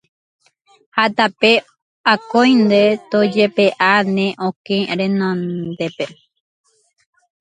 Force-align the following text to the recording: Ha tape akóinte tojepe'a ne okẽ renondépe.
Ha 0.95 1.03
tape 1.17 1.51
akóinte 2.13 2.81
tojepe'a 3.09 3.91
ne 4.15 4.25
okẽ 4.47 4.79
renondépe. 4.99 6.05